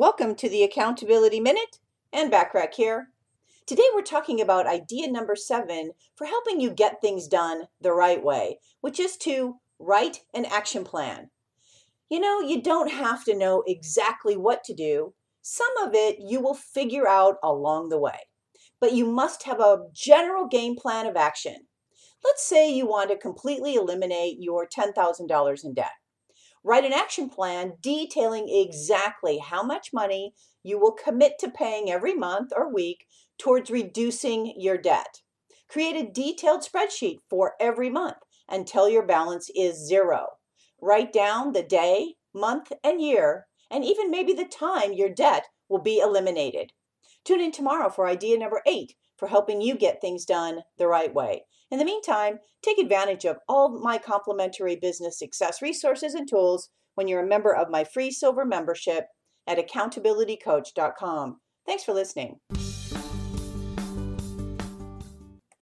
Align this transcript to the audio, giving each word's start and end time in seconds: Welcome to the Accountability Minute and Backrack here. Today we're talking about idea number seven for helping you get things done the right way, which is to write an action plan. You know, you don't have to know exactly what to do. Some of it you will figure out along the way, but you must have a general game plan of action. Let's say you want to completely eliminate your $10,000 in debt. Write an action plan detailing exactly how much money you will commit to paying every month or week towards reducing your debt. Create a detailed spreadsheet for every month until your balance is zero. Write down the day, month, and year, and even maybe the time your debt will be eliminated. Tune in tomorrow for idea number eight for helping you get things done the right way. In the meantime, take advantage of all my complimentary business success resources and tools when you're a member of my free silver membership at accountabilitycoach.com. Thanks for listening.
Welcome 0.00 0.36
to 0.36 0.48
the 0.48 0.62
Accountability 0.62 1.40
Minute 1.40 1.80
and 2.12 2.30
Backrack 2.30 2.74
here. 2.74 3.08
Today 3.66 3.82
we're 3.92 4.02
talking 4.02 4.40
about 4.40 4.68
idea 4.68 5.10
number 5.10 5.34
seven 5.34 5.90
for 6.14 6.28
helping 6.28 6.60
you 6.60 6.70
get 6.70 7.00
things 7.00 7.26
done 7.26 7.62
the 7.80 7.90
right 7.90 8.22
way, 8.22 8.60
which 8.80 9.00
is 9.00 9.16
to 9.16 9.56
write 9.80 10.20
an 10.32 10.44
action 10.44 10.84
plan. 10.84 11.30
You 12.08 12.20
know, 12.20 12.38
you 12.38 12.62
don't 12.62 12.92
have 12.92 13.24
to 13.24 13.36
know 13.36 13.64
exactly 13.66 14.36
what 14.36 14.62
to 14.66 14.72
do. 14.72 15.14
Some 15.42 15.76
of 15.82 15.92
it 15.94 16.18
you 16.20 16.40
will 16.40 16.54
figure 16.54 17.08
out 17.08 17.38
along 17.42 17.88
the 17.88 17.98
way, 17.98 18.20
but 18.78 18.92
you 18.92 19.04
must 19.04 19.42
have 19.42 19.58
a 19.58 19.86
general 19.92 20.46
game 20.46 20.76
plan 20.76 21.06
of 21.06 21.16
action. 21.16 21.66
Let's 22.22 22.46
say 22.46 22.70
you 22.70 22.86
want 22.86 23.10
to 23.10 23.18
completely 23.18 23.74
eliminate 23.74 24.36
your 24.38 24.64
$10,000 24.64 25.64
in 25.64 25.74
debt. 25.74 25.90
Write 26.64 26.84
an 26.84 26.92
action 26.92 27.28
plan 27.28 27.74
detailing 27.80 28.48
exactly 28.48 29.38
how 29.38 29.62
much 29.62 29.92
money 29.92 30.34
you 30.62 30.78
will 30.78 30.92
commit 30.92 31.38
to 31.38 31.50
paying 31.50 31.90
every 31.90 32.14
month 32.14 32.52
or 32.54 32.72
week 32.72 33.06
towards 33.38 33.70
reducing 33.70 34.54
your 34.56 34.76
debt. 34.76 35.22
Create 35.68 35.96
a 35.96 36.10
detailed 36.10 36.62
spreadsheet 36.62 37.18
for 37.28 37.54
every 37.60 37.90
month 37.90 38.16
until 38.48 38.88
your 38.88 39.04
balance 39.04 39.50
is 39.54 39.86
zero. 39.86 40.26
Write 40.80 41.12
down 41.12 41.52
the 41.52 41.62
day, 41.62 42.16
month, 42.34 42.72
and 42.82 43.00
year, 43.00 43.46
and 43.70 43.84
even 43.84 44.10
maybe 44.10 44.32
the 44.32 44.44
time 44.44 44.92
your 44.92 45.10
debt 45.10 45.46
will 45.68 45.80
be 45.80 45.98
eliminated. 45.98 46.72
Tune 47.28 47.42
in 47.42 47.52
tomorrow 47.52 47.90
for 47.90 48.08
idea 48.08 48.38
number 48.38 48.62
eight 48.66 48.94
for 49.18 49.28
helping 49.28 49.60
you 49.60 49.74
get 49.74 50.00
things 50.00 50.24
done 50.24 50.62
the 50.78 50.86
right 50.86 51.12
way. 51.12 51.42
In 51.70 51.78
the 51.78 51.84
meantime, 51.84 52.38
take 52.62 52.78
advantage 52.78 53.26
of 53.26 53.36
all 53.46 53.68
my 53.68 53.98
complimentary 53.98 54.76
business 54.76 55.18
success 55.18 55.60
resources 55.60 56.14
and 56.14 56.26
tools 56.26 56.70
when 56.94 57.06
you're 57.06 57.22
a 57.22 57.28
member 57.28 57.54
of 57.54 57.68
my 57.68 57.84
free 57.84 58.10
silver 58.10 58.46
membership 58.46 59.08
at 59.46 59.58
accountabilitycoach.com. 59.58 61.36
Thanks 61.66 61.84
for 61.84 61.92
listening. 61.92 62.38